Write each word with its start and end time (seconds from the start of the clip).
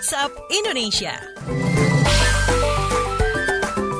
WhatsApp 0.00 0.32
Indonesia. 0.48 1.12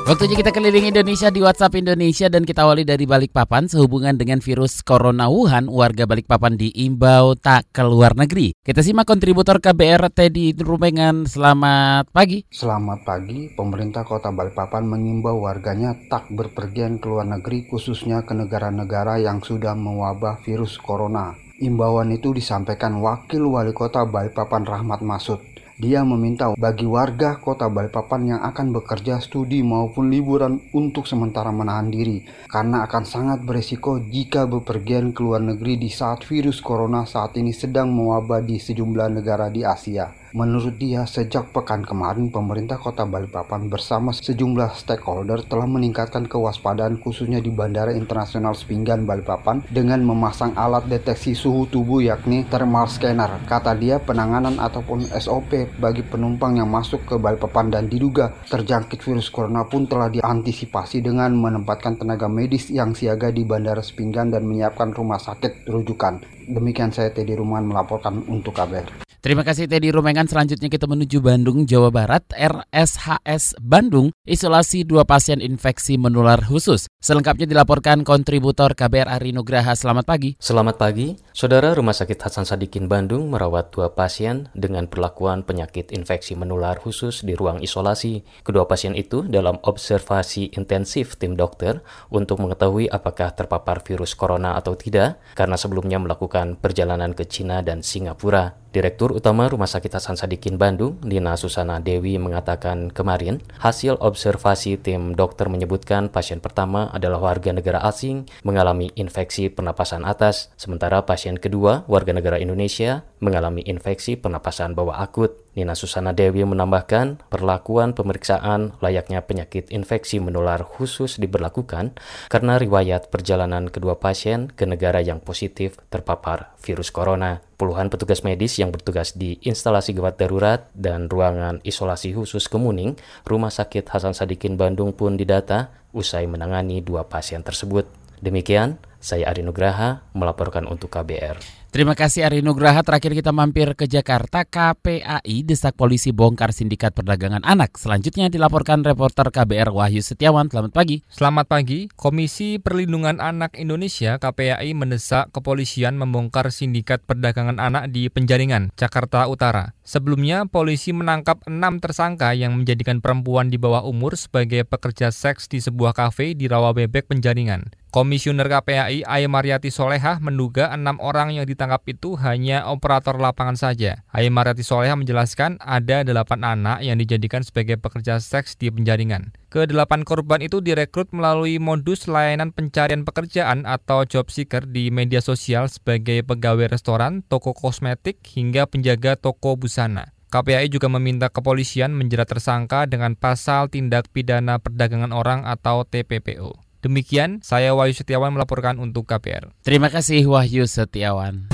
Waktunya 0.09 0.33
kita 0.33 0.49
keliling 0.49 0.89
Indonesia 0.89 1.29
di 1.29 1.45
WhatsApp 1.45 1.77
Indonesia 1.77 2.25
dan 2.25 2.41
kita 2.41 2.65
awali 2.65 2.81
dari 2.81 3.05
Balikpapan 3.05 3.69
sehubungan 3.69 4.17
dengan 4.17 4.41
virus 4.41 4.81
Corona 4.81 5.29
Wuhan, 5.29 5.69
warga 5.69 6.09
Balikpapan 6.09 6.57
diimbau 6.57 7.37
tak 7.37 7.69
keluar 7.69 8.17
negeri. 8.17 8.57
Kita 8.65 8.81
simak 8.81 9.05
kontributor 9.05 9.61
KBR 9.61 10.09
Teddy 10.09 10.57
Rumengan. 10.57 11.29
Selamat 11.29 12.09
pagi. 12.09 12.49
Selamat 12.49 13.05
pagi. 13.05 13.53
Pemerintah 13.53 14.01
Kota 14.01 14.33
Balikpapan 14.33 14.81
mengimbau 14.89 15.37
warganya 15.37 15.93
tak 16.09 16.33
berpergian 16.33 16.97
ke 16.97 17.05
luar 17.13 17.29
negeri 17.29 17.69
khususnya 17.69 18.25
ke 18.25 18.33
negara-negara 18.33 19.21
yang 19.21 19.37
sudah 19.37 19.77
mewabah 19.77 20.41
virus 20.41 20.81
corona. 20.81 21.37
Imbauan 21.61 22.09
itu 22.09 22.33
disampaikan 22.33 22.97
Wakil 23.05 23.45
Wali 23.45 23.69
Kota 23.69 24.01
Balikpapan 24.01 24.65
Rahmat 24.65 25.05
Masud. 25.05 25.51
Dia 25.81 26.05
meminta 26.05 26.53
bagi 26.53 26.85
warga 26.85 27.41
kota 27.41 27.65
Balikpapan 27.65 28.37
yang 28.37 28.41
akan 28.45 28.69
bekerja 28.69 29.17
studi 29.17 29.65
maupun 29.65 30.13
liburan 30.13 30.61
untuk 30.77 31.09
sementara 31.09 31.49
menahan 31.49 31.89
diri 31.89 32.21
karena 32.45 32.85
akan 32.85 33.01
sangat 33.01 33.41
beresiko 33.41 33.97
jika 33.97 34.45
bepergian 34.45 35.09
ke 35.09 35.25
luar 35.25 35.41
negeri 35.41 35.81
di 35.81 35.89
saat 35.89 36.21
virus 36.29 36.61
corona 36.61 37.09
saat 37.09 37.33
ini 37.41 37.49
sedang 37.49 37.89
mewabah 37.89 38.45
di 38.45 38.61
sejumlah 38.61 39.09
negara 39.09 39.49
di 39.49 39.65
Asia. 39.65 40.20
Menurut 40.31 40.79
dia, 40.79 41.03
sejak 41.03 41.51
pekan 41.51 41.83
kemarin 41.83 42.31
pemerintah 42.31 42.79
kota 42.79 43.03
Balikpapan 43.03 43.67
bersama 43.67 44.15
sejumlah 44.15 44.79
stakeholder 44.79 45.43
telah 45.43 45.67
meningkatkan 45.67 46.23
kewaspadaan 46.23 47.03
khususnya 47.03 47.43
di 47.43 47.51
Bandara 47.51 47.91
Internasional 47.91 48.55
Sepinggan 48.55 49.03
Balikpapan 49.03 49.67
dengan 49.67 49.99
memasang 50.07 50.55
alat 50.55 50.87
deteksi 50.87 51.35
suhu 51.35 51.67
tubuh 51.67 51.99
yakni 51.99 52.47
thermal 52.47 52.87
scanner. 52.87 53.43
Kata 53.43 53.75
dia, 53.75 53.99
penanganan 53.99 54.55
ataupun 54.55 55.03
SOP 55.19 55.67
bagi 55.83 56.07
penumpang 56.07 56.63
yang 56.63 56.71
masuk 56.71 57.03
ke 57.03 57.19
Balikpapan 57.19 57.67
dan 57.67 57.91
diduga 57.91 58.31
terjangkit 58.47 59.03
virus 59.03 59.27
corona 59.27 59.67
pun 59.67 59.83
telah 59.83 60.07
diantisipasi 60.07 61.03
dengan 61.03 61.35
menempatkan 61.35 61.99
tenaga 61.99 62.31
medis 62.31 62.71
yang 62.71 62.95
siaga 62.95 63.35
di 63.35 63.43
Bandara 63.43 63.83
Sepinggan 63.83 64.31
dan 64.31 64.47
menyiapkan 64.47 64.95
rumah 64.95 65.19
sakit 65.19 65.67
rujukan. 65.67 66.23
Demikian 66.47 66.95
saya 66.95 67.11
Teddy 67.11 67.35
Ruman 67.35 67.67
melaporkan 67.67 68.23
untuk 68.31 68.55
KBR. 68.55 69.10
Terima 69.21 69.45
kasih 69.45 69.69
Teddy 69.69 69.93
Rumengan. 69.93 70.25
Selanjutnya 70.25 70.65
kita 70.65 70.89
menuju 70.89 71.21
Bandung, 71.21 71.69
Jawa 71.69 71.93
Barat. 71.93 72.25
RSHS 72.33 73.53
Bandung 73.61 74.09
isolasi 74.25 74.81
dua 74.81 75.05
pasien 75.05 75.45
infeksi 75.45 75.93
menular 75.93 76.41
khusus. 76.41 76.89
Selengkapnya 76.97 77.45
dilaporkan 77.45 78.01
kontributor 78.01 78.73
KBR 78.73 79.21
Ari 79.21 79.37
Nugraha. 79.37 79.77
Selamat 79.77 80.09
pagi. 80.09 80.33
Selamat 80.41 80.81
pagi. 80.81 81.21
Saudara 81.37 81.69
Rumah 81.77 81.93
Sakit 81.93 82.17
Hasan 82.17 82.49
Sadikin 82.49 82.89
Bandung 82.89 83.29
merawat 83.29 83.69
dua 83.69 83.93
pasien 83.93 84.49
dengan 84.57 84.89
perlakuan 84.89 85.45
penyakit 85.45 85.93
infeksi 85.93 86.33
menular 86.33 86.81
khusus 86.81 87.21
di 87.21 87.37
ruang 87.37 87.61
isolasi. 87.61 88.25
Kedua 88.41 88.65
pasien 88.65 88.97
itu 88.97 89.21
dalam 89.29 89.61
observasi 89.61 90.57
intensif 90.57 91.21
tim 91.21 91.37
dokter 91.37 91.85
untuk 92.09 92.41
mengetahui 92.41 92.89
apakah 92.89 93.37
terpapar 93.37 93.85
virus 93.85 94.17
corona 94.17 94.57
atau 94.57 94.73
tidak 94.73 95.21
karena 95.37 95.61
sebelumnya 95.61 96.01
melakukan 96.01 96.57
perjalanan 96.57 97.13
ke 97.13 97.29
Cina 97.29 97.61
dan 97.61 97.85
Singapura. 97.85 98.57
Direktur 98.71 99.11
Utama 99.11 99.51
Rumah 99.51 99.67
Sakit 99.67 99.99
Hasan 99.99 100.15
Sadikin 100.15 100.55
Bandung, 100.55 100.95
Dina 101.03 101.35
Susana 101.35 101.83
Dewi 101.83 102.15
mengatakan 102.15 102.87
kemarin, 102.87 103.43
hasil 103.59 103.99
observasi 103.99 104.79
tim 104.79 105.11
dokter 105.11 105.51
menyebutkan 105.51 106.07
pasien 106.07 106.39
pertama 106.39 106.87
adalah 106.95 107.19
warga 107.19 107.51
negara 107.51 107.83
asing 107.83 108.31
mengalami 108.47 108.87
infeksi 108.95 109.51
pernapasan 109.51 110.07
atas, 110.07 110.55
sementara 110.55 111.03
pasien 111.03 111.35
kedua, 111.35 111.83
warga 111.91 112.15
negara 112.15 112.39
Indonesia, 112.39 113.03
mengalami 113.19 113.59
infeksi 113.67 114.15
pernapasan 114.15 114.71
bawah 114.71 115.03
akut. 115.03 115.35
Nina 115.51 115.75
Susana 115.75 116.15
Dewi 116.15 116.47
menambahkan, 116.47 117.27
perlakuan 117.27 117.91
pemeriksaan 117.91 118.71
layaknya 118.79 119.19
penyakit 119.27 119.67
infeksi 119.67 120.23
menular 120.23 120.63
khusus 120.63 121.19
diberlakukan 121.19 121.91
karena 122.31 122.55
riwayat 122.55 123.11
perjalanan 123.11 123.67
kedua 123.67 123.99
pasien 123.99 124.47
ke 124.47 124.63
negara 124.63 125.03
yang 125.03 125.19
positif 125.19 125.75
terpapar 125.91 126.55
virus 126.63 126.87
corona. 126.87 127.43
Puluhan 127.59 127.91
petugas 127.91 128.23
medis 128.23 128.55
yang 128.63 128.71
bertugas 128.71 129.11
di 129.19 129.43
instalasi 129.43 129.91
gawat 129.91 130.15
darurat 130.15 130.71
dan 130.71 131.11
ruangan 131.11 131.59
isolasi 131.67 132.15
khusus 132.15 132.47
Kemuning, 132.47 132.95
Rumah 133.27 133.51
Sakit 133.51 133.91
Hasan 133.91 134.15
Sadikin 134.15 134.55
Bandung 134.55 134.95
pun 134.95 135.19
didata 135.19 135.75
usai 135.91 136.31
menangani 136.31 136.79
dua 136.79 137.11
pasien 137.11 137.43
tersebut. 137.43 137.85
Demikian, 138.23 138.79
saya 139.03 139.27
Ari 139.27 139.43
Nugraha 139.43 140.07
melaporkan 140.15 140.63
untuk 140.63 140.95
KBR. 140.95 141.60
Terima 141.71 141.95
kasih 141.95 142.27
Ari 142.27 142.43
Nugraha. 142.43 142.83
Terakhir 142.83 143.15
kita 143.15 143.31
mampir 143.31 143.79
ke 143.79 143.87
Jakarta. 143.87 144.43
KPAI 144.43 145.47
desak 145.47 145.79
polisi 145.79 146.11
bongkar 146.11 146.51
sindikat 146.51 146.91
perdagangan 146.91 147.47
anak. 147.47 147.79
Selanjutnya 147.79 148.27
dilaporkan 148.27 148.83
reporter 148.83 149.31
KBR 149.31 149.71
Wahyu 149.71 150.03
Setiawan. 150.03 150.51
Selamat 150.51 150.75
pagi. 150.75 150.99
Selamat 151.07 151.47
pagi. 151.47 151.87
Komisi 151.95 152.59
Perlindungan 152.59 153.23
Anak 153.23 153.55
Indonesia 153.55 154.19
KPAI 154.19 154.75
mendesak 154.75 155.31
kepolisian 155.31 155.95
membongkar 155.95 156.51
sindikat 156.51 157.07
perdagangan 157.07 157.55
anak 157.55 157.87
di 157.95 158.11
Penjaringan, 158.11 158.75
Jakarta 158.75 159.31
Utara. 159.31 159.71
Sebelumnya, 159.87 160.43
polisi 160.51 160.91
menangkap 160.91 161.39
enam 161.47 161.79
tersangka 161.79 162.35
yang 162.35 162.51
menjadikan 162.51 162.99
perempuan 162.99 163.47
di 163.47 163.55
bawah 163.55 163.87
umur 163.87 164.19
sebagai 164.19 164.67
pekerja 164.67 165.07
seks 165.07 165.47
di 165.47 165.63
sebuah 165.63 165.95
kafe 165.95 166.35
di 166.35 166.51
Rawabebek, 166.51 167.07
Penjaringan. 167.07 167.79
Komisioner 167.91 168.47
KPAI 168.47 169.03
Aya 169.03 169.27
Mariati 169.27 169.67
Solehah 169.67 170.23
menduga 170.23 170.71
enam 170.71 170.95
orang 171.03 171.35
yang 171.35 171.43
ditangkap 171.43 171.60
itu 171.85 172.15
hanya 172.17 172.63
operator 172.71 173.19
lapangan 173.19 173.59
saja. 173.59 174.07
Aya 174.09 174.31
Mariati 174.31 174.63
Solehah 174.63 174.95
menjelaskan 174.95 175.59
ada 175.59 176.07
delapan 176.07 176.47
anak 176.47 176.81
yang 176.81 176.95
dijadikan 176.95 177.43
sebagai 177.43 177.75
pekerja 177.75 178.23
seks 178.23 178.55
di 178.55 178.71
penjaringan. 178.71 179.35
Kedelapan 179.51 180.07
korban 180.07 180.39
itu 180.39 180.63
direkrut 180.63 181.11
melalui 181.11 181.59
modus 181.59 182.07
layanan 182.07 182.55
pencarian 182.55 183.03
pekerjaan 183.03 183.67
atau 183.67 184.07
job 184.07 184.31
seeker 184.31 184.63
di 184.63 184.87
media 184.87 185.19
sosial 185.19 185.67
sebagai 185.67 186.23
pegawai 186.23 186.71
restoran, 186.71 187.19
toko 187.27 187.51
kosmetik, 187.51 188.23
hingga 188.23 188.63
penjaga 188.71 189.19
toko 189.19 189.59
busana. 189.59 190.15
KPAI 190.31 190.71
juga 190.71 190.87
meminta 190.87 191.27
kepolisian 191.27 191.91
menjerat 191.91 192.31
tersangka 192.31 192.87
dengan 192.87 193.19
pasal 193.19 193.67
tindak 193.67 194.07
pidana 194.15 194.63
perdagangan 194.63 195.11
orang 195.11 195.43
atau 195.43 195.83
TPPO. 195.83 196.70
Demikian, 196.81 197.45
saya 197.45 197.77
Wahyu 197.77 197.93
Setiawan 197.93 198.33
melaporkan 198.33 198.81
untuk 198.81 199.05
KPR. 199.05 199.53
Terima 199.61 199.93
kasih 199.93 200.25
Wahyu 200.25 200.65
Setiawan. 200.65 201.53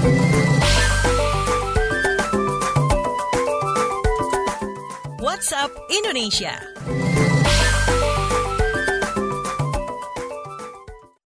WhatsApp 5.19 5.71
Indonesia. 5.91 6.55